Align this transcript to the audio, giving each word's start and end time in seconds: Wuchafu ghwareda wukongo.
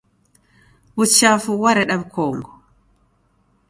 Wuchafu 0.97 1.51
ghwareda 1.59 1.95
wukongo. 2.01 2.51